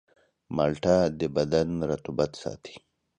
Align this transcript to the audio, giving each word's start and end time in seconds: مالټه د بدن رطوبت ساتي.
مالټه 0.55 0.97
د 1.19 1.21
بدن 1.35 1.69
رطوبت 1.91 2.31
ساتي. 2.41 2.75